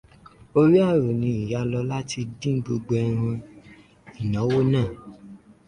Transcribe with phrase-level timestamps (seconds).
[0.59, 3.37] Orí ààrò ni Ìyá Lọlá ti dín gbogbo ẹran
[4.19, 4.87] ìnáwó náà.